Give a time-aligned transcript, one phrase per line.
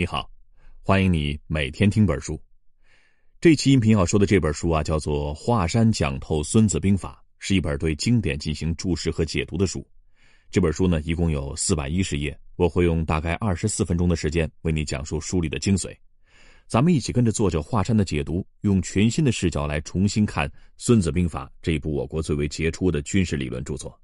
[0.00, 0.30] 你好，
[0.82, 2.40] 欢迎你每天听本书。
[3.38, 9.86] 这期音频要说的这本书啊，叫做《华山讲透孙子兵法》，是一本对经典进行注释和解读的书。
[10.50, 15.94] 这本书呢，一共有四百一十页，我会用大概二十四分钟的时间为你讲述书里的精髓。
[16.66, 20.48] 咱们一起跟着作者华山的解读，用全新的视角来重新看
[20.78, 23.90] 《孙子兵法》这一部我国最为杰出的军事理论著作。《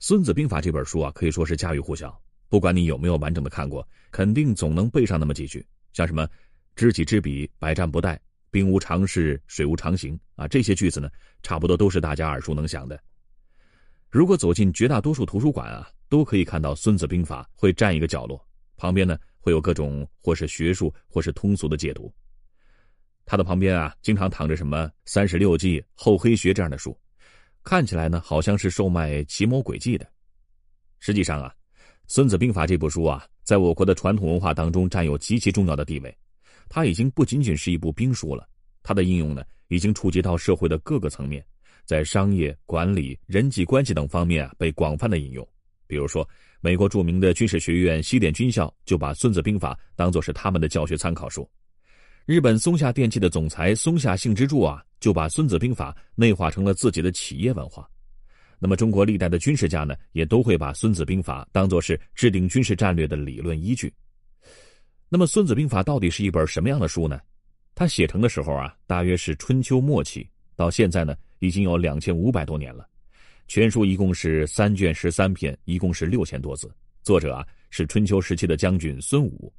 [0.00, 2.20] 孙子兵法》这本书啊，可以说是家喻户晓。
[2.54, 6.24] 不管你有没有完整的看过，肯定总能背上那么几句，像什么
[6.76, 8.16] “知己知彼，百战不殆
[8.48, 11.10] ”“兵无常势，水无常形”啊，这些句子呢，
[11.42, 12.96] 差不多都是大家耳熟能详的。
[14.08, 18.40] 如果走进绝大多数图书馆啊，都可以看到《孙子兵法》会占一个角落，
[18.76, 22.14] 旁边呢会有各种或是学术或是通俗的解读。
[23.26, 26.96] 它的旁边啊，经常躺着什么《三十六计》《厚黑学》这样的书，
[27.64, 30.06] 看起来呢好像是售卖奇谋诡计的，
[31.00, 31.48] 实际上啊。
[32.06, 36.14] 《孙子兵法》这部书啊，在我国的传统文化当中占有极其重要的地位。
[36.68, 38.46] 它已经不仅仅是一部兵书了，
[38.82, 41.44] 它的应用呢，已经触及到社会的各个层面，
[41.84, 45.46] 在商业、管理、人际关系等方面啊，被广泛的引用。
[45.86, 46.26] 比如说，
[46.60, 51.48] 美国著名的军事学院西点军校就把《孙子兵法》当作是他们的教学参考书。
[52.24, 57.88] 日本松下电器的总裁松下幸之助啊，就把《孙子兵法》内化成了自己的企业文化。
[58.64, 63.92] 那么，中国历代的军事家呢，也都会把《孙子兵法》当作是制定军事战略的理论依据。
[65.06, 67.20] 那么，《孙子兵法》到底是一本什么样的书呢？
[67.74, 70.26] 它写成的时候啊，大约是春秋末期，
[70.56, 72.88] 到现在呢，已经有两千五百多年了。
[73.48, 76.74] 全书一共是三卷十三篇，一共是六千多字。
[77.02, 79.52] 作者啊，是春秋时期的将军孙武。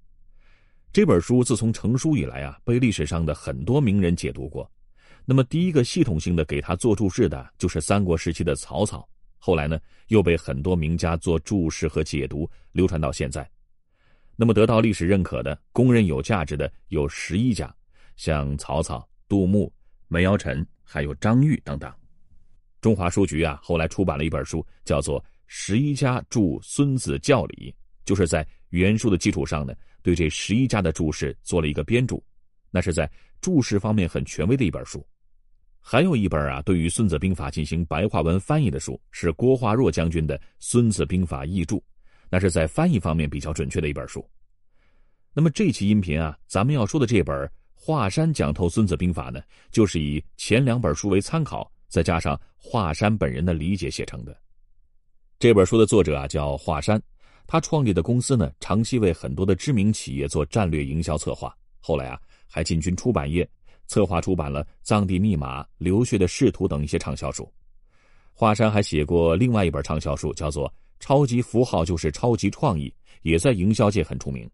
[0.92, 4.68] 这本书自从成书以来啊，被历史上的很多名人解读过。
[5.28, 9.08] 那么，第一个系统性的给他做注释的，就是三国时期的曹操。
[9.40, 13.50] 后来呢，又被很多名家做注释和解读，流传到现在。
[14.36, 17.74] 那么，得到历史认可的、公认有价值的有十一家，
[18.18, 19.72] 像曹操、杜牧、
[20.08, 21.92] 梅尧臣，还有张玉等等。
[22.82, 27.72] 中华书局啊，后来出版了一本书，叫做《十一家注孙子教理》，
[28.06, 29.74] 就是在原书的基础上呢，
[30.04, 32.24] 对这十一家的注释做了一个编注。
[32.70, 33.10] 那是在
[33.42, 35.04] 注释方面很权威的一本书。
[35.88, 41.78] 还有一本啊，对于《孙子兵法》进行白话文翻译的书，是郭化若将军的《孙子兵法译注》，
[42.28, 44.28] 那是在翻译方面比较准确的一本书。
[45.32, 47.36] 那么这期音频啊，咱们要说的这本
[47.76, 54.36] 《华山讲透孙子兵法》呢，就是以前两本书为参考，再加上华山本人的理解写成的。
[55.38, 57.00] 这本书的作者啊叫华山，
[57.46, 63.48] 他创立的公司呢，长期为很多的知名企业做战略营销策划，后来啊，还进军出版业。
[63.88, 67.52] 策划出版了《藏地密码》《流血的仕途》等一些畅销书。
[68.34, 70.68] 华山还写过另外一本畅销书，叫做
[71.00, 72.90] 《超级符号就是超级创意》，
[73.22, 74.50] 也在营销界很出名。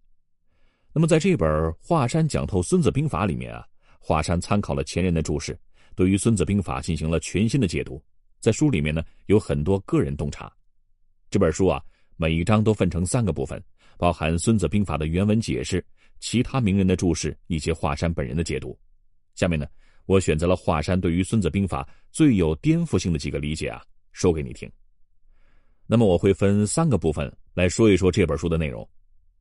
[0.94, 1.50] 那么，在这本
[1.82, 3.66] 《华山讲透孙子兵法》里面啊，
[4.00, 5.58] 华山参考了前人的注释，
[5.96, 8.02] 对于孙子兵法进行了全新的解读。
[8.40, 10.52] 在书里面呢，有很多个人洞察。
[11.30, 11.82] 这本书啊，
[12.18, 13.64] 每一章都分成三个部分，
[13.98, 15.84] 包含孙子兵法的原文解释、
[16.20, 18.78] 其他名人的注释以及华山本人的解读。
[19.36, 19.66] 下面呢，
[20.06, 23.82] 我选择了华山对于《孙子兵法》最有颠覆性的几个理解啊，
[24.12, 24.70] 说给你听。
[25.88, 28.88] 那么我会分三个部分来说一说这本书的内容。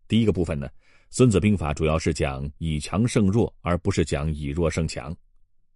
[0.09, 0.67] 第一个部分呢，
[1.11, 5.15] 《孙子兵法》主要是讲以强胜弱，而不是讲以弱胜强。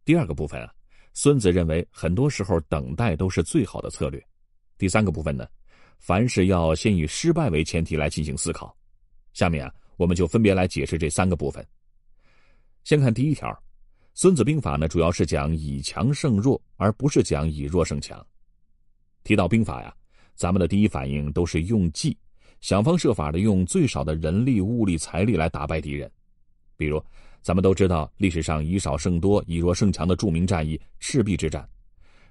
[0.04, 0.72] 第二个部分啊，
[1.12, 4.24] 孙子认为很多时候等待都是最好的策略。
[4.78, 5.46] 第三个部分呢，
[5.98, 8.76] 凡事要先以失败为前提来进行思考。
[9.32, 11.64] 下面啊，我们就分别来解释这三个部分。
[12.82, 13.48] 先看第一条。
[14.16, 18.24] 《孙子兵法》呢，主要是讲以强胜弱，而不是讲以弱胜强。
[19.24, 19.92] 提到兵法呀，
[20.36, 22.16] 咱们的第一反应都是用计，
[22.60, 26.08] 想方设法的用最少的人力、物力、财力来打败敌人。
[26.76, 27.02] 比如，
[27.42, 31.68] 咱们都知道历史上以少胜多、以弱胜强的著名战役赤壁之战，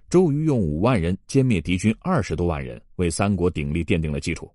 [0.10, 4.50] 周瑜用五万人歼灭敌军二十多万人，为三国鼎立奠定了基础。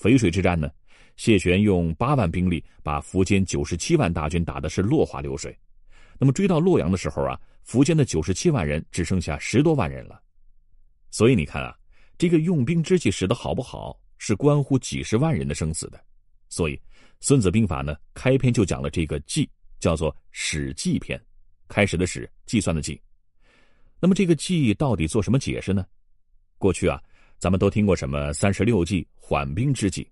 [0.00, 0.70] 淝水之战呢，
[1.16, 5.54] 谢玄用八万兵力把苻坚九十七万大军打的是落花流水。
[6.18, 10.20] 那么追到洛阳的时候啊，苻坚的九十七万人只剩下十多万人了。
[11.10, 11.74] 所以你看啊，
[12.18, 16.04] 这个用兵之计使得好不好，是关乎几十万人的生死的。
[16.48, 16.76] 所以
[17.20, 19.48] 《孙子兵法》呢，开篇就讲了这个计，
[19.78, 21.20] 叫做“史计篇”，
[21.68, 23.00] 开始的史，计算的计。
[24.00, 25.86] 那么这个计到底做什么解释呢？
[26.58, 27.00] 过去啊，
[27.38, 30.10] 咱们都听过什么三十六计、缓兵之计，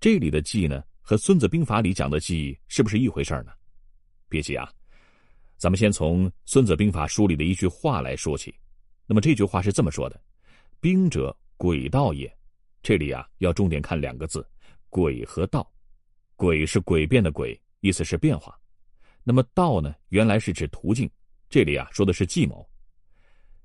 [0.00, 3.52] 这里的计呢，和《孙子兵法》里讲的计是不是一回事呢？
[4.28, 4.70] 别急啊。
[5.60, 8.54] 咱们先从《孙子兵法》书里的一句话来说起。
[9.06, 10.18] 那么这句话是这么说的
[10.80, 12.34] ：“兵者，诡道也。”
[12.82, 14.48] 这里啊，要重点看两个字
[14.88, 15.70] ：“诡”和“道”。
[16.34, 18.58] 诡是诡辩的诡，意思是变化。
[19.22, 21.10] 那么道呢，原来是指途径，
[21.50, 22.66] 这里啊说的是计谋。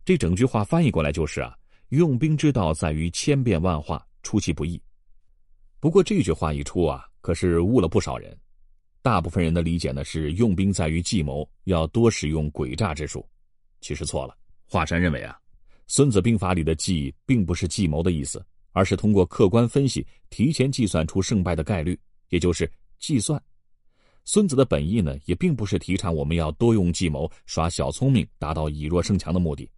[0.03, 1.57] 这整句话翻译过来就是啊，
[1.89, 4.81] 用兵之道在于千变万化，出其不意。
[5.79, 8.37] 不过这句话一出啊，可是误了不少人。
[9.05, 13.23] 大部分人的理解呢是用兵在于计谋，要多使用诡诈之术。
[13.79, 14.35] 其实错了。
[14.65, 15.37] 华山认为啊，
[15.85, 21.95] 《孙子兵法》里的“计”并不是计谋的意思，而是通过客观分析，提前计算出胜败的概率，
[22.29, 22.67] 也就是
[22.97, 23.39] 计算。
[24.23, 29.69] 孙子的本意呢，也并不是提倡我们要多用计谋、耍小聪明，达到以弱胜强的目的，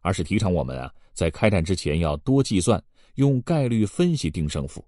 [0.00, 2.82] 而是提倡我们啊，在开战之前要多计算，
[3.16, 4.82] 用概率分析定胜负。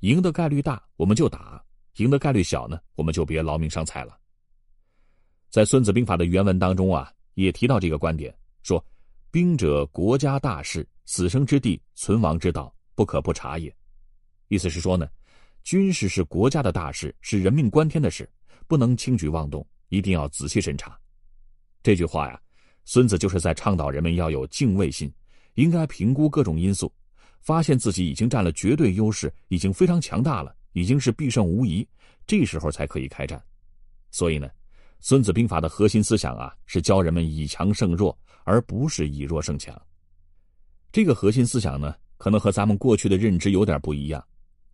[0.00, 1.64] 赢的概率大，我们就打；
[1.96, 4.18] 赢的概率小呢，我们就别劳民伤财了。
[5.50, 8.84] 在《孙子兵法》的原文当中啊，也提到这个观点，说
[9.30, 13.74] ：“兵者，国家大事，死生之地，存亡之道，不可不察也。”
[14.48, 15.08] 意思是说呢。
[15.64, 18.28] 军事是国家的大事，是人命关天的事，
[18.66, 20.98] 不能轻举妄动，一定要仔细审查。
[21.84, 22.40] 这句话呀，
[22.84, 25.08] 孙子就是在倡导人们要有敬畏心，
[25.54, 26.92] 应该评估各种因素，
[27.42, 31.86] 发现自己已经占了绝对优势，已经非常强大了，已经是必胜无疑，
[32.26, 33.42] 这时候才可以开战。
[34.10, 34.46] 所以呢，
[35.00, 39.80] 《孙子兵法》的核心思想啊，是教人们以强胜弱，而不是以弱胜强。
[40.90, 44.24] 这个核心思想呢，可能和咱们过去的认知有点不一样。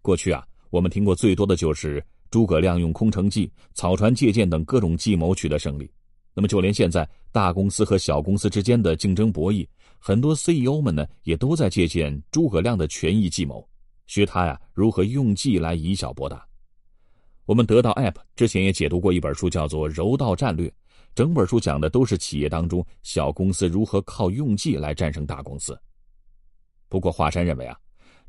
[0.03, 0.45] 过去啊。
[0.71, 5.91] 我们听过最多的就是诸葛亮用空城计、草船借箭等各种计谋取得胜利。
[6.35, 9.67] 那么，就连现在大公司和小公司之间的竞争博弈，
[9.99, 13.67] 很多 CEO 们呢也都在借鉴诸葛亮的权益计谋，
[14.09, 16.45] 学他呀如何用计来以小博大。
[17.45, 20.69] 我们得到 App 之前也解读过一本书，叫做《柔道战略》，
[21.15, 25.81] 整本书讲的都是企业当中小公司如何靠用计来战胜大公司。
[26.89, 27.79] 不过，华山认为啊，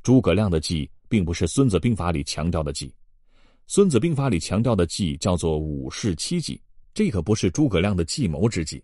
[0.03, 0.87] 诸葛亮的计。
[1.11, 2.87] 并不是《孙子兵法》里强调的计，
[3.65, 6.61] 《孙子兵法》里强调的计叫做五事七计，
[6.93, 8.79] 这可不是诸葛亮的计谋之计。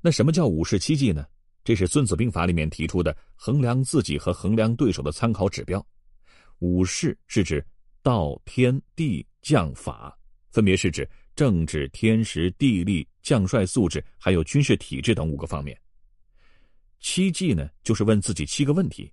[0.00, 1.26] 那什么叫五事七计呢？
[1.64, 5.84] 这是《孙子兵法》里面提出的衡量自己和衡量对手的参考指标。
[6.62, 7.64] 五事是指
[8.04, 10.16] 道、天地、将、法，
[10.52, 15.76] 分别是指政治、天时、地利、将帅素质，还有军事体制等五个方面。
[17.00, 19.12] 七计呢，就是问自己七个问题。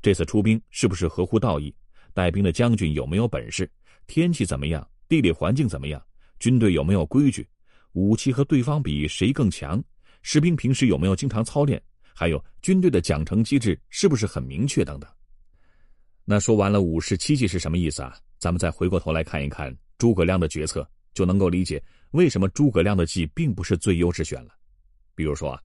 [0.00, 1.74] 这次出兵是不是合乎道义？
[2.14, 3.68] 带兵的将军有没有本事？
[4.06, 4.88] 天气怎么样？
[5.08, 6.00] 地理环境怎么样？
[6.38, 7.48] 军队有没有规矩？
[7.94, 9.82] 武器和对方比谁更强？
[10.22, 11.82] 士兵平时有没有经常操练？
[12.14, 14.84] 还有军队的奖惩机制是不是很明确？
[14.84, 15.10] 等等。
[16.28, 18.14] 那说完了五十七计是什么意思啊？
[18.38, 24.50] 咱们再回过头来看一看诸葛亮的决策，就能够理解为什么诸葛亮的计并不是最优之选了。
[25.14, 25.62] 比如说啊，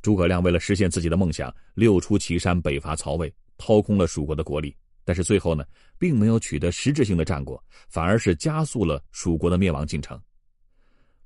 [0.00, 3.30] 诸葛亮为了实现自己的梦想，六出祁山，北伐曹魏。
[3.56, 5.64] 掏空了蜀国的国力，但是最后呢，
[5.96, 10.20] 并没有取得实质性的战果，反而是加速了蜀国的灭亡进程。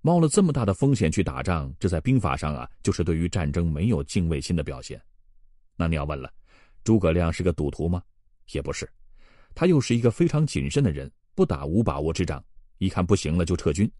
[0.02, 5.00] 冒了这么大的风险去打仗，这在兵法上啊，就是对于战争没有敬畏心的表现。
[5.74, 6.30] 那你要问了，
[6.84, 8.02] 诸葛亮是个赌徒吗？
[8.52, 8.88] 也不是，
[9.54, 12.44] 他又是一个非常谨慎的人，不打无把握之仗，
[12.78, 13.90] 一看不行了就撤军。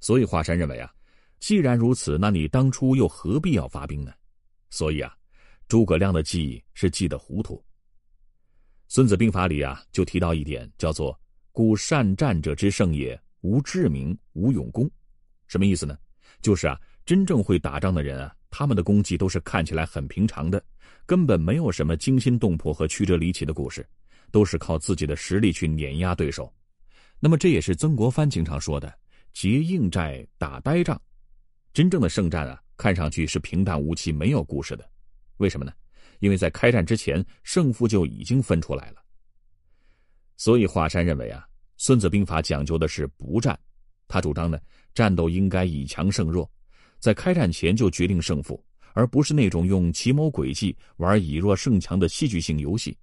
[0.00, 0.92] 所以华山认为啊，
[1.40, 4.12] 既然如此，那你当初又何必要发兵呢？
[4.70, 5.12] 所以啊。
[5.68, 7.60] 诸葛亮的计是计得糊涂。
[8.86, 11.20] 孙子兵法里啊，就提到一点，叫做
[11.50, 14.88] “故善战者之胜也，无智明，无勇功”。
[15.48, 15.98] 什么意思呢？
[16.40, 20.64] 就是啊，真正会打仗的人啊，他们的功绩都是看起来很平常的，
[21.04, 23.86] 根本没有什么惊心动魄和曲折离奇的故事，
[24.30, 26.50] 都是靠自己的实力去碾压对手。
[27.20, 28.90] 那么这也是曾国藩经常说的
[29.34, 30.98] “结硬寨，打呆仗”。
[31.74, 34.88] 真正的胜战啊，看上去是平淡无奇，没有故事的。
[35.36, 35.72] 为什么呢？
[36.20, 39.04] 因为在开战之前，胜负就已经分出来了。
[40.38, 41.44] 所以华山认为啊，
[41.76, 43.58] 《孙子兵法》讲究的是不战，
[44.08, 44.58] 他主张呢，
[44.94, 46.50] 战斗应该以强胜弱，
[46.98, 48.62] 在开战前就决定胜负，
[48.92, 52.96] 而不是那种用奇谋诡计玩以弱胜强的戏剧性游戏。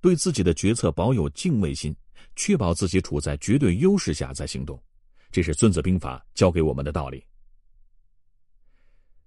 [0.00, 1.94] 对自己的决策保有敬畏心，
[2.36, 4.82] 确保自己处在绝对优势下再行动，
[5.30, 7.24] 这是《孙子兵法》教给我们的道理。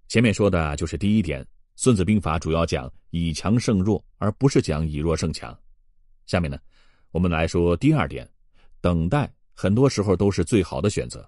[0.08, 1.46] 前面说的就是第一点。
[1.76, 5.58] 孙子兵法主要讲以强胜弱，而不是讲以弱胜强。
[6.28, 6.56] 下面呢，
[7.10, 8.30] 我们来说第二点，
[8.80, 11.28] 等待很多时候都是最好的选择。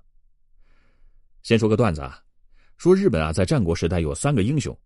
[1.41, 2.23] 先说个段子啊，
[2.77, 4.77] 说日本啊在战国时代有三个英雄，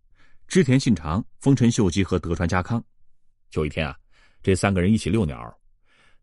[0.47, 2.83] 织田信长、丰臣秀吉和德川家康。
[3.53, 3.97] 有一天啊，
[4.43, 5.59] 这三个人一起遛鸟，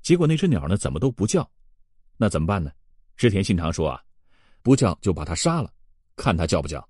[0.03, 1.49] 结果那只鸟呢怎么都不叫，
[2.17, 2.71] 那怎么办呢？
[3.17, 4.01] 织田信长说啊，
[4.63, 5.71] 不叫就把他杀了，
[6.17, 6.87] 看他叫不叫。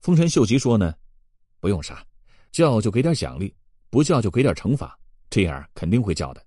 [0.00, 0.94] 丰臣秀吉说呢。
[1.60, 2.04] 不用杀，
[2.50, 3.54] 叫就给点奖励，
[3.88, 4.98] 不叫就给点惩罚，
[5.30, 6.44] 这样肯定会叫的。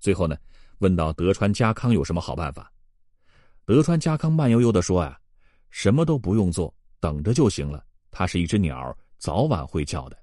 [0.00, 0.34] 最后呢，
[0.78, 2.72] 问到德川家康有什么好办法。
[3.66, 5.20] 德川家康慢悠悠的说：“啊，
[5.72, 7.84] 什么都不用做，等着就行了。
[8.12, 10.16] 他是一只鸟，早晚会叫的。”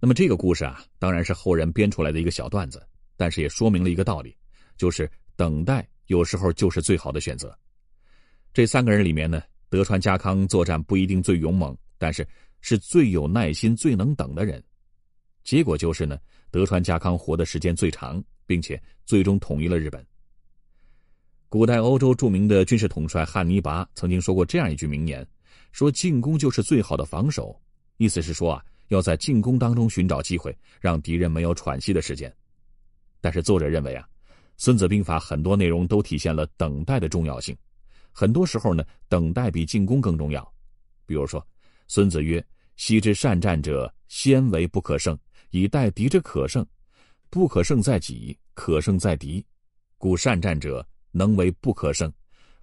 [0.00, 4.34] 那么这个故事啊，当然是后人编出来的一个小段子，但是也说明了一个道理，
[4.76, 7.54] 就是等待有时候就是最好的选择。
[8.52, 12.26] 这三个人里面呢，德川家康作战不一定最勇猛，但是
[12.60, 14.62] 是最有耐心、最能等的人。
[15.42, 16.18] 结果就是呢，
[16.50, 20.06] 德川家康活的时间最长，并且最终统一了日本。
[21.54, 25.24] 古代欧洲著名的军事统帅汉尼拔曾经说过这样一句名言
[25.70, 27.56] ：“说进攻就是最好的防守。”
[27.96, 32.34] 意思是说啊，要在进攻当中寻找机会，让敌人没有喘息的时间。
[33.20, 34.04] 但是作者认为啊，
[34.56, 37.56] 《孙子兵法》很多内容都体现了等待的重要性。
[38.10, 40.52] 很多时候呢，等待比进攻更重要。
[41.06, 41.46] 比如说，
[41.86, 42.44] 孙子曰
[42.74, 45.16] ：“昔之善战者，先为不可胜，
[45.50, 46.66] 以待敌之可胜。
[47.30, 49.46] 不可胜在己，可胜在敌。
[49.98, 50.84] 故善战者。”
[51.16, 52.12] 能为不可胜，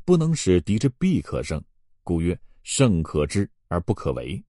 [0.03, 1.63] 不能使敌之必可胜，
[2.03, 4.43] 故曰胜可知而不可为。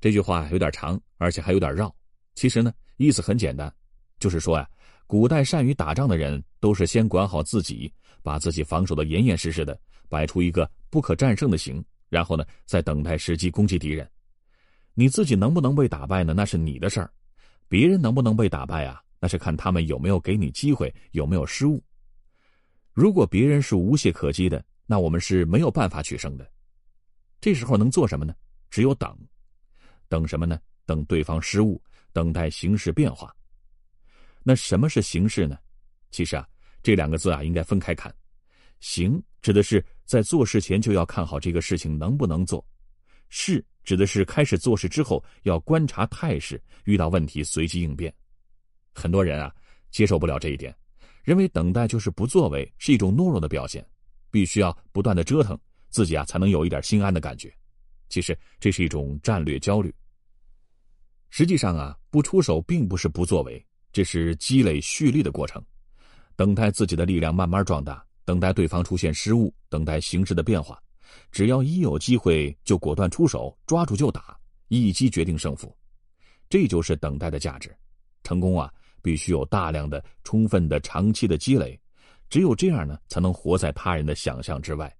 [0.00, 1.94] 这句话有点长，而且还有点绕。
[2.34, 3.70] 其实呢，意思很简单，
[4.18, 4.66] 就是说呀，
[5.06, 7.92] 古代善于打仗的人都是先管好自己，
[8.22, 9.78] 把自己防守的严严实实的，
[10.08, 14.10] 摆出一个不可战胜的形，然后呢，再等待时机攻击敌人。
[14.94, 16.32] 你自己能不能被打败呢？
[16.32, 17.12] 那是你的事儿。
[17.68, 19.02] 别人能不能被打败啊？
[19.20, 21.82] 那是看他们有没有给你机会，有没有失误。
[22.98, 26.50] 如果别人是无懈可击的，那我们是没有办法取胜的。
[27.40, 28.34] 这时候能做什么呢？
[28.70, 29.16] 只有等，
[30.08, 30.60] 等什么呢？
[30.84, 31.80] 等对方失误，
[32.12, 33.32] 等待形势变化。
[34.42, 35.56] 那什么是形势呢？
[36.10, 36.44] 其实啊，
[36.82, 38.12] 这两个字啊应该分开看。
[38.80, 42.58] 形指的是在做事前就要看好这个事情能不能做；
[43.28, 48.12] 势指的是开始做事之后要观察态势，遇到问题随机应变。
[48.92, 49.54] 很多人啊
[49.92, 50.74] 接受不了这一点。
[51.28, 53.86] 认为等待就是不作为，是一种懦弱的表现，
[54.30, 55.58] 必须要不断的折腾
[55.90, 57.54] 自己啊，才能有一点心安的感觉。
[58.08, 59.94] 其实这是一种战略焦虑。
[61.28, 65.62] 实际上啊，不出手并不是不作为，这是积累蓄力的过程，
[66.34, 70.82] 等待自己的力量慢慢壮大，等待对方出现失误，等待形势的变化。
[71.30, 74.34] 只要一有机会就果断出手，抓住就打，
[74.68, 75.76] 一击决定胜负。
[76.48, 77.70] 这就是等待的价值。
[78.24, 78.72] 成功啊！
[79.08, 81.80] 必须有大量的、充分的、长期的积累，
[82.28, 84.86] 只有这样呢，才能活在他人的想象之外。《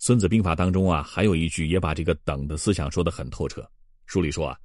[0.00, 3.64] 孙子兵法》当中啊，还有一句也把这个“等”的思想说得很透彻。
[4.06, 4.58] 书里说啊：“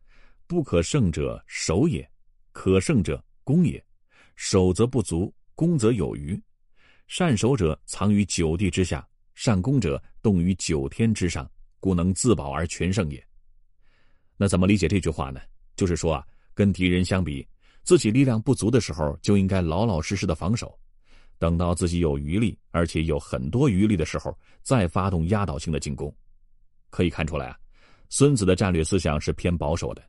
[0.47, 2.09] 不可胜者守也，
[2.51, 3.79] 可胜者攻也。
[4.35, 6.41] 守则不足，攻则有余。
[7.05, 11.47] 善守者藏于九地之下，善攻者动于九天之上，
[11.79, 13.23] 故能自保而全胜也。”
[14.35, 15.39] 那怎么理解这句话呢？
[15.75, 17.47] 就是说啊，跟敌人相比。
[17.85, 20.77] 自己力量不足的时候，就应该老老实实的防守，
[21.37, 26.13] 等到自己有余力，而且有很多余力的时候，再发动压倒性的进攻。
[26.89, 27.57] 可以看出来啊，
[28.09, 30.01] 孙子的战略思想是偏保守的，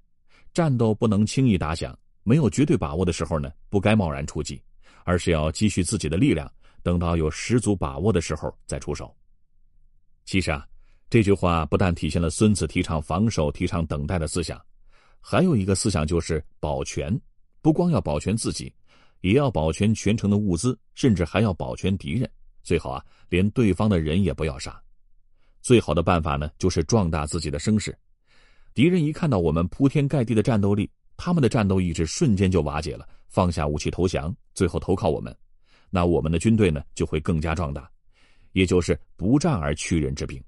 [0.55, 4.63] 战斗不能轻易打响，没有绝对把握的时候呢，不该贸然出击，
[5.05, 6.51] 而是要积蓄自己的力量，
[6.83, 9.15] 等到有十足把握的时候再出手。
[10.25, 10.67] 其实啊，
[11.11, 14.59] 这句话不但体现了孙子提倡防守、提倡等待的思想，
[15.21, 17.15] 还有一个思想就是保全。
[17.67, 18.73] 不光要保全自己，
[19.23, 22.31] 也要保全全城的物资，甚至还要保全敌人。
[22.63, 24.81] 最好啊，连对方的人也不要杀。
[25.63, 27.99] 最好的办法呢，就是壮大自己的声势。
[28.73, 35.37] 敌人一看到我们铺天盖地的战斗力，他们的战斗意志瞬间就瓦解了，放下武器投降，最后投靠我们。
[35.91, 37.91] 那我们的军队呢，就会更加壮大，
[38.53, 40.41] 也就是不战而屈人之兵。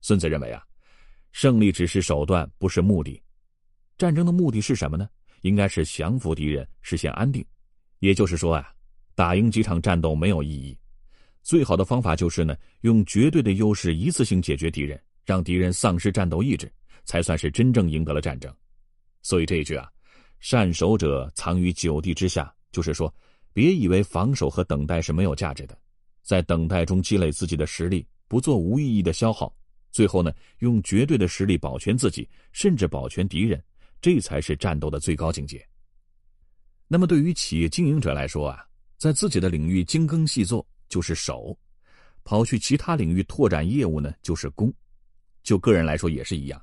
[0.00, 0.64] 孙子认为啊，
[1.32, 3.22] 胜利只是手段，不是目的。
[3.98, 5.06] 战争的目的是什么呢？
[5.42, 7.44] 应该是降服敌人，实现安定。
[7.98, 8.72] 也就是说啊，
[9.14, 10.76] 打赢几场战斗没有意义。
[11.42, 16.70] 最好的方法就是呢，用绝对的优势一次性解决敌人，让敌人丧失战斗意志，
[17.04, 18.54] 才算是真正赢得了战争。
[19.22, 19.88] 所以这一句啊
[20.40, 23.12] ，“善守者藏于九地之下”，就是说，
[23.52, 25.76] 别以为防守和等待是没有价值的，
[26.22, 29.54] 在等待中积累自己的实力，不做无意义的消耗，
[29.90, 33.62] 最后呢，用绝对的实力保全自己，甚至保全敌人。
[34.00, 35.64] 这才是战斗的最高境界。
[36.88, 38.64] 那么，对于企业经营者来说啊，
[38.96, 41.56] 在自己的领域精耕细作就是守，
[42.24, 44.72] 跑去其他领域拓展业务呢就是攻。
[45.42, 46.60] 就个人来说也是一样，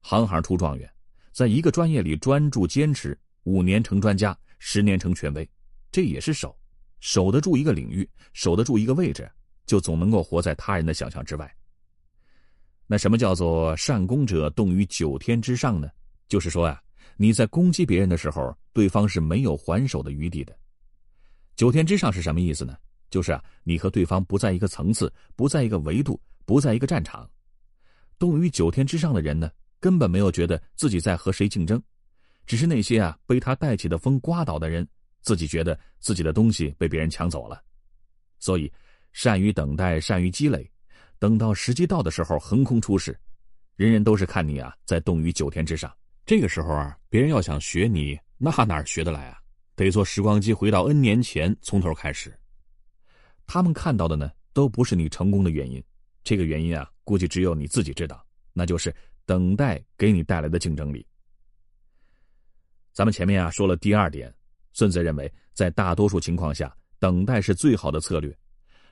[0.00, 0.90] 行行出状元，
[1.32, 5.48] 在一个专业里专注坚持，五年成专家，十年成权威，
[5.92, 6.56] 这也是守。
[7.00, 9.30] 守得住一个领域，守得住一个位置，
[9.66, 11.54] 就总能够活在他人的想象之外。
[12.86, 15.88] 那什么叫做善攻者动于九天之上呢？
[16.28, 16.82] 就是说啊，
[17.16, 20.56] 你在攻击别人的时候，对方是没有还手的余地的。
[21.54, 22.76] 九天之上是什么意思呢？
[23.08, 27.28] 就是啊，你和对方不在一个层次，不在一个维度，不在一个战场。
[28.18, 31.80] 动于九天之上的人呢，根本没有觉得自己在和谁竞争，
[32.46, 34.86] 只是那些啊被他带起的风刮倒的人，
[35.22, 37.62] 自己觉得自己的东西被别人抢走了。
[38.38, 38.70] 所以，
[39.12, 40.68] 善于等待，善于积累，
[41.18, 43.18] 等到时机到的时候横空出世。
[43.76, 45.94] 人人都是看你啊在动于九天之上。
[46.26, 49.38] 这个时候啊，别人要想学你，那哪学得来啊？
[49.76, 52.36] 得坐时光机回到 N 年前，从头开始。
[53.46, 55.80] 他们看到的呢，都不是你成功的原因。
[56.24, 58.92] 这个原因啊，估计只有你自己知道，那就是
[59.24, 61.06] 等待给你带来的竞争力。
[62.92, 64.34] 咱们前面啊说了第二点，
[64.72, 68.36] 孙子认为，在大多数情况下，等待是最好的策略。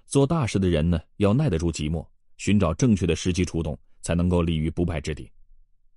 [0.07, 5.29] 做大事的人呢，要耐得住寂寞，寻找正确的时机出动，才能够立于不败之地。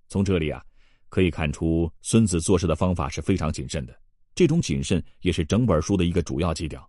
[0.10, 0.65] 从这里啊，
[1.10, 3.98] 可以看出孙子做事的方法是非常谨慎的。
[4.36, 6.88] 这种谨慎也是整本书的一个主要基调。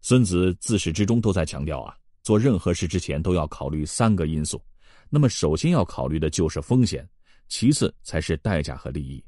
[0.00, 4.60] 孙子自始至终都在强调啊，做任何事之前都要考虑三个因素。
[5.08, 7.08] 那么，首先要考虑的就是风险，
[7.48, 9.24] 其次才是代价和利益。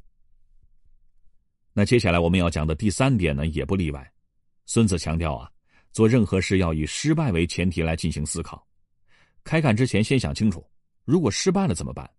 [1.73, 4.13] 那接下来我们要讲的第三点呢，也不例外。
[4.67, 5.49] 孙子强调啊，
[5.93, 8.67] 做任何事要以失败为前提来进行思考。
[9.45, 10.69] 开干之前先想清楚，
[11.05, 12.11] 如果失败了怎么办？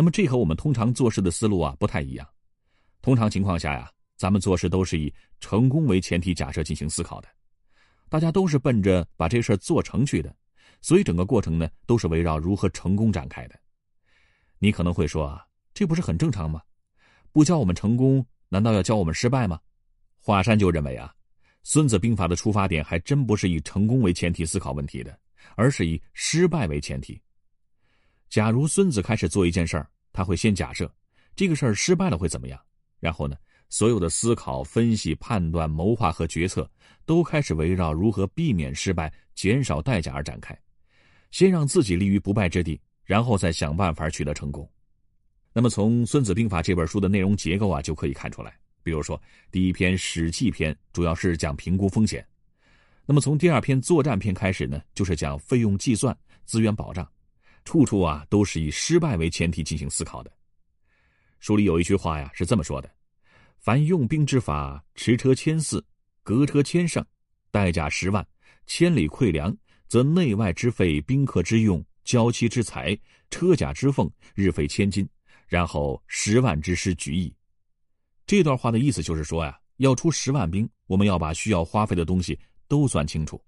[0.00, 2.26] 那么这和我们通常做事的思路啊不太一样。
[3.02, 3.92] 通常情况下呀。
[4.16, 7.28] 咱们做事都是以成功为前提假设进行思考的，
[8.10, 10.34] 大家都是奔着把这事儿做成去的，
[10.82, 13.58] 所以整个过程呢都是围绕如何成功展开的。
[14.58, 15.42] 你可能会说啊，
[15.72, 16.60] 这不是很正常吗？
[17.32, 19.58] 不教我们成功，难道要教我们失败吗？
[20.18, 21.10] 华山就认为啊，
[21.62, 25.18] 《孙子兵法》的出发点还真不是以成功为前提思考问题的，
[25.56, 27.18] 而是以失败为前提。
[28.30, 30.90] 假如孙子开始做一件事儿，他会先假设
[31.34, 32.58] 这个事儿失败了会怎么样，
[33.00, 33.36] 然后呢？
[33.68, 36.68] 所有的思考、分析、判断、谋划和决策，
[37.06, 40.56] 都开始围绕如何避免失败、减少代价而展开。
[41.30, 44.68] 先让自己立于不败之地，然后再想办法取得成功。
[45.52, 48.56] 那么，从《孙子兵法》这本书的内容结构啊，就可以看出来。
[48.82, 49.20] 比如说，
[49.52, 52.20] 第一篇《史记》篇主要是讲评估风险；
[53.06, 57.08] 那么从第二篇《作战篇》开始呢，就是讲费用计算、资源保障，
[57.64, 60.32] 处处啊都是以失败为前提进行思考的。
[61.38, 62.90] 书里有一句话呀，是这么说的。
[63.58, 65.82] 凡用兵之法，驰车千驷，
[66.22, 67.04] 革车千乘，
[67.50, 68.26] 代价十万，
[68.66, 69.54] 千里馈粮，
[69.86, 72.98] 则内外之费、宾客之用、交期之财、
[73.30, 75.08] 车甲之奉，日费千金，
[75.46, 77.34] 然后十万之师举矣。
[78.26, 83.42] 这段话的意思就是说呀，要出十万兵，我们要把需要花费的东西都算清楚。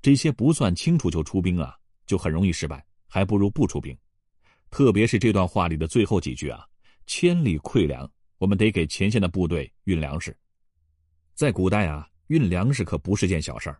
[0.00, 1.74] 这些不算清楚就出兵啊，
[2.06, 3.96] 就很容易失败，还不如不出兵。
[4.70, 6.64] 特别是这段话里的最后几句啊，
[7.06, 8.08] 千里馈粮。
[8.36, 10.32] 我们得给前线的部队运粮食，
[11.34, 13.76] 在古代啊，运粮食可不是件小事儿。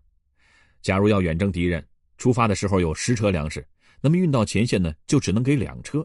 [0.83, 1.87] 假如要远征敌人，
[2.17, 3.65] 出发的时候有十车粮食，
[4.01, 6.05] 那么运到前线呢，就只能给两车。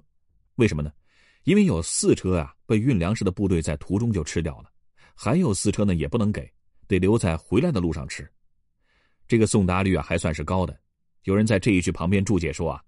[0.58, 0.94] 为什么呢？
[1.46, 4.70] 因为有四车啊，被运粮食的部队在途中就吃掉了，
[5.16, 6.48] 还有四车呢，也不能给，
[6.86, 8.32] 得留在回来的路上吃。
[9.28, 10.80] 这个送达率啊，还算是高的。
[11.24, 12.84] 有人在这一句旁边注解说啊，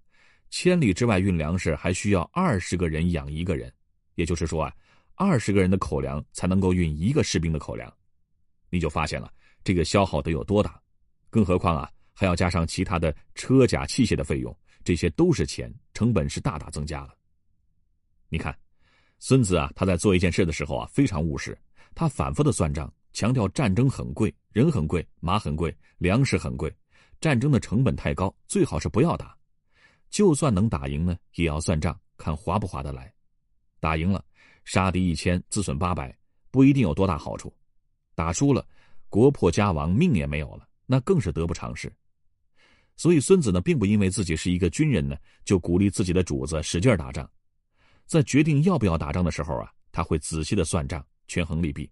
[0.50, 3.72] 千里之外运粮食还需要二十个人养一个人，
[4.14, 4.72] 也就是说啊。
[5.18, 7.90] 二十个人的口粮才能够运一个士兵的口粮，
[8.68, 9.32] 你就发现了
[9.64, 10.78] 这个消耗得有多大。
[11.30, 14.54] 更何况啊，还要加上其他的车甲器械的费用，
[14.84, 17.14] 这些都是钱，成本是大大增加了。
[18.28, 18.54] 你看，
[19.18, 21.58] 孙子啊，他在做一件事的时候啊，非常务实，
[21.94, 26.70] 他反复的算账，强调战争很贵，人很贵，马很贵，粮食很贵，
[27.22, 29.34] 战争的成本太高，最好是不要打。
[30.10, 33.12] 就算能打赢呢，也要算账，看划不划得来。
[33.80, 34.24] 打赢了。
[34.64, 36.12] 杀敌一千，自损八百，
[36.50, 37.48] 不一定有多大好处；
[38.16, 38.66] 打输了，
[39.08, 41.88] 国破家亡，命也没有了，那更是得不偿失。
[42.96, 47.30] 所以，孙子呢，并不因为自己是一个军人呢，就鼓励自己的主子使劲打仗。
[48.06, 51.88] 在决定要不要打仗的时候啊，他会仔细的算账，权衡利弊。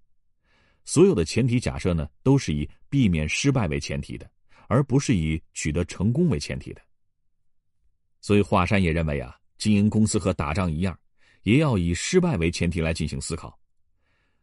[0.85, 4.29] 所有的前提假设呢，都是以避免失败为前提的，
[4.67, 6.83] 而不是以取得成功为前提的。
[8.25, 10.99] 所以，华山也认为啊，经营公司和打仗一样。
[11.43, 13.55] 也要以失败为前提来进行思考。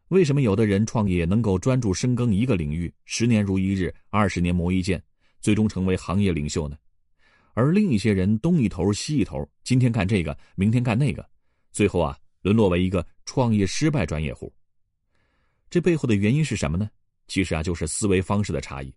[0.10, 5.02] 为什么有的人创业能够专注深耕一个领域，十年如一日，二十年磨一剑，
[5.40, 6.78] 最终成为行业领袖呢？
[7.56, 11.28] 而另一些人东一头西一头，今天干这个，明天干那个，
[11.72, 14.54] 最后啊，沦落为一个创业失败专业户。
[15.72, 16.88] 这背后的原因是什么呢？
[17.28, 18.94] 其实啊，就是思维方式的差异。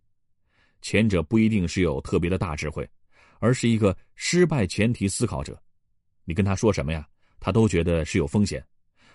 [0.83, 2.87] 前者不一定是有特别的大智慧，
[3.39, 5.61] 而是一个失败前提思考者。
[6.25, 7.07] 你跟他说什么呀？
[7.41, 8.67] 他都觉得是有风险，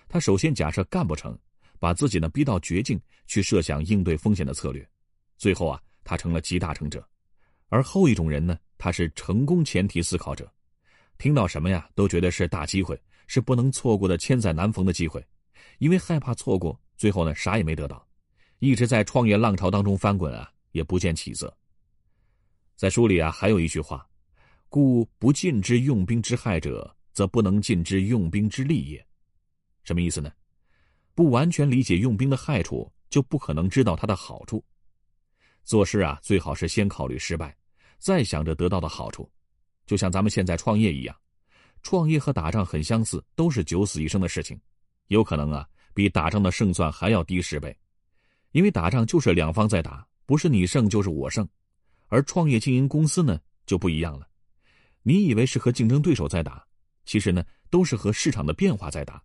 [0.08, 1.36] 他首先假设干不成，
[1.80, 4.88] 把自己呢逼到绝境，去设想应对风险的策略，
[5.36, 7.02] 最后啊，他成了集大成者；
[7.70, 10.52] 而后一种人呢，他是成功前提思考者，
[11.18, 15.26] 听到什么呀，都觉得是大机会，是不能错过的千载难逢的机会，
[15.80, 18.08] 因为害怕错过，最后呢，啥也没得到，
[18.60, 21.52] 一直在创业浪潮当中翻滚啊，也不见起色。
[22.80, 24.08] 在书里啊，还有一句话
[24.70, 29.06] ：“故不尽之用兵之害者，则不能尽之用兵之利也。”
[29.84, 30.32] 什么意思呢？
[31.14, 34.64] 不完全理解用兵的害处，就不可能知道它的好处。
[35.66, 37.54] 做事啊，最好是先考虑失败，
[37.98, 39.30] 再想着得到的好处。
[39.86, 41.14] 就像咱们现在创业一样，
[41.84, 44.58] 创业和打仗很相似，都是九死一生的事情，
[45.08, 47.78] 有可能啊，比打仗的胜算还要低十倍。
[48.54, 51.46] 因为打仗就是两方在打，不是你胜就是我胜。
[52.10, 54.28] 而创业经营公司呢，就不一样了。
[55.02, 56.64] 你以为是和竞争对手在打，
[57.06, 59.24] 其实呢，都是和市场的变化在打。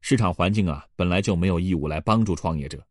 [0.00, 2.84] 市场环境啊，本来就没有义务来帮助创业者，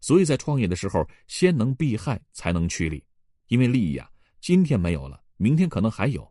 [0.00, 3.02] 所以在创业的时候，先能避害，才能趋利。
[3.46, 6.30] 因为利益啊，今天没有了，明天可能还有，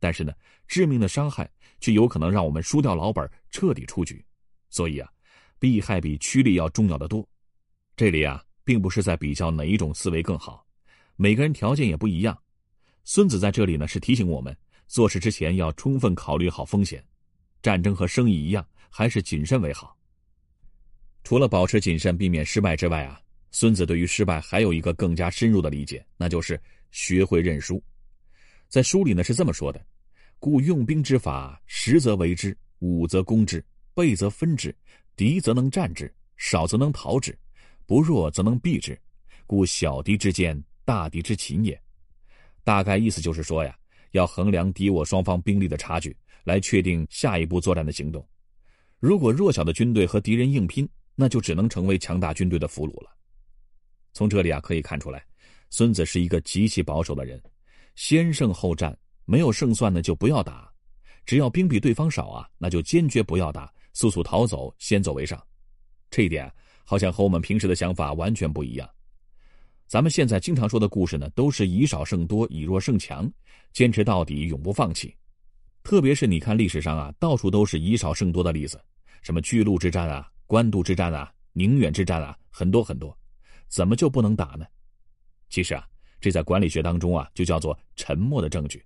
[0.00, 0.32] 但是呢，
[0.66, 1.48] 致命的伤害
[1.80, 4.24] 却有可能让我们输掉老本，彻底出局。
[4.70, 5.08] 所以啊，
[5.58, 7.26] 避害比趋利要重要的多。
[7.94, 10.66] 这里啊，并不是在比较哪一种思维更好，
[11.18, 12.36] 每个人条件也不一样。
[13.04, 17.04] 孙子在这里呢，是提醒我们做事之前要充分考虑好风险。
[17.60, 18.66] 战争和生意一样。
[18.90, 19.94] 还是谨慎为好。
[21.22, 26.58] 除了保持谨慎，避免失败之外啊，孙子对于失败还有一个更加深入的理解，那就是
[26.90, 27.82] 学会认输。
[28.66, 29.84] 在书里呢是这么说的
[30.40, 34.74] ：“故用兵之法，十则为之，五则攻之，倍则分之，
[35.14, 37.38] 敌则能战之，少则能逃之，
[37.84, 38.98] 不弱则能避之。
[39.46, 41.78] 故小敌之坚，大敌之擒也。”
[42.64, 43.76] 大概意思就是说呀，
[44.12, 48.26] 要衡量敌我双方兵力的差距，来确定下一步作战的行动。
[48.98, 53.10] 如果弱小的军队和敌人硬拼，那就只能成为强大军队的俘虏了。
[54.14, 55.22] 从这里啊可以看出来，
[55.68, 57.40] 孙子是一个极其保守的人，
[57.94, 58.96] 先胜后战，
[59.26, 60.72] 没有胜算呢就不要打，
[61.26, 65.42] 只要兵比对方少啊，那就坚决不要打，速速逃走，先走为上。
[66.10, 66.50] 这一点
[66.84, 68.88] 好像和我们平时的想法完全不一样。
[69.88, 73.28] 咱们现在经常说的故事呢，都是以少胜多，以弱胜强，
[73.72, 75.16] 坚持到底，永不放弃。
[75.82, 78.78] 特别是你看历史上啊，到处都是以少胜多的例子，
[79.22, 83.16] 什么巨鹿之战啊、官渡之战啊、宁远之战啊，很多很多，
[83.68, 84.66] 怎么就不能打呢？
[85.48, 85.88] 其实啊，
[86.20, 88.84] 这在管理学当中啊，就叫做沉默的证据。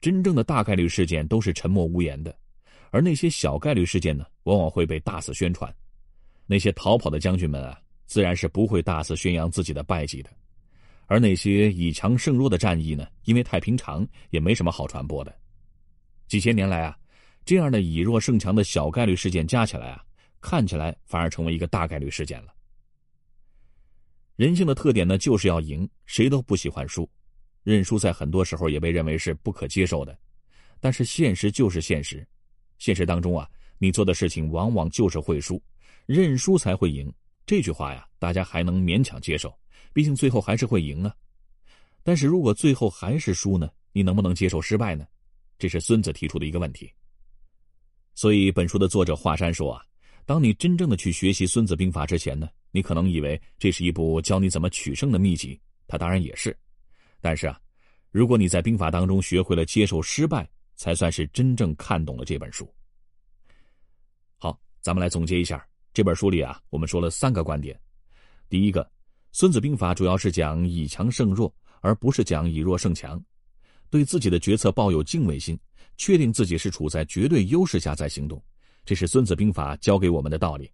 [0.00, 2.36] 真正的大概率事件都是沉默无言的，
[2.90, 5.72] 而那些小概率事件呢，往往会被大肆宣传。
[6.46, 7.80] 那些逃跑的将军们啊，
[8.12, 10.28] 自然是不会大肆宣扬自己的败绩的。
[11.06, 15.34] 而那些以强胜弱的战役呢，因为太平常，也没什么好传播的。
[16.28, 16.94] 几千年来啊，
[17.42, 20.04] 这样的以弱胜强的小概率事件加起来啊，
[20.42, 22.52] 看起来反而成为一个大概率事件了。
[24.36, 27.08] 人性的特点呢，就是要赢，谁都不喜欢输，
[27.62, 30.14] 认输在很多时候也被认为是不可接受的。
[30.80, 32.28] 但是现实就是现实，
[32.76, 33.48] 现实当中啊，
[33.78, 35.62] 你做的事情往往就是会输，
[36.04, 37.10] 认输才会赢。
[37.44, 39.52] 这句话呀，大家还能勉强接受，
[39.92, 41.14] 毕竟最后还是会赢啊。
[42.02, 45.06] 但是如果最后还是输呢，你能不能接受失败呢？
[45.58, 46.90] 这是孙子提出的一个问题。
[48.14, 49.84] 所以，本书的作者华山说啊，
[50.26, 56.56] 当你真正的去学习《孙子兵法》之前呢，你可能以为这是一部教你怎么取胜的秘籍，它当然也是。
[57.20, 57.60] 但是啊，
[58.10, 62.68] 如果你在兵法当中学会了接受失败，才算是真正看懂了这本书。
[64.36, 67.78] 好，咱们来总结一下这本书里啊，我们说了三个观点。
[68.48, 68.82] 第一个，
[69.30, 73.22] 《孙子兵法》主要是讲以强胜弱，而不是讲以弱胜强。
[73.90, 75.58] 对自己的决策抱有敬畏心，
[75.98, 78.42] 确定自己是处在绝对优势下再行动，
[78.86, 80.70] 这是《孙子兵法》教给我们的道理。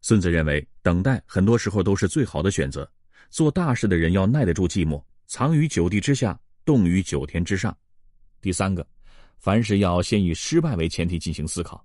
[0.00, 2.90] 孙子认为，等待很多时候都是最好的选择。
[3.28, 7.76] 做大事的人要耐得住寂寞，藏于九地之下，动于九天之上。
[8.40, 8.86] 第三个，
[9.36, 11.84] 凡事要先以失败为前提进行思考。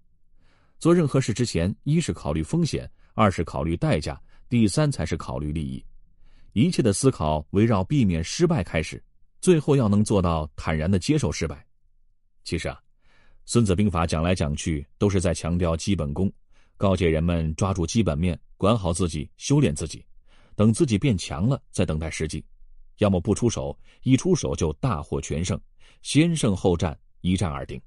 [0.80, 5.84] 做任何事之前，一是考虑风险，二是考虑代价，第三才是考虑利益。
[6.54, 9.04] 一切的思考围绕避免失败开始。
[9.40, 11.64] 最后要能做到坦然的接受失败。
[12.44, 12.80] 其实啊，
[13.46, 16.32] 《孙子兵法》讲来讲去都是在强调基本功，
[16.76, 20.04] 告诫人们抓住基本面，管好自己，修炼自己，
[20.56, 22.44] 等自己变强了再等待时机。
[22.98, 25.60] 要么不出手，一出手就大获全胜，
[26.02, 27.80] 先胜后战，一战而定。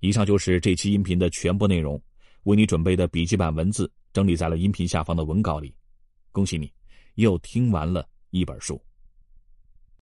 [0.00, 2.00] 以上就是这期音频的全部内容，
[2.44, 5.74] 为你准备的笔记版文字整理在了音频下方的文稿里。
[6.32, 6.72] 恭喜你，
[7.14, 8.80] 又听完了一本书。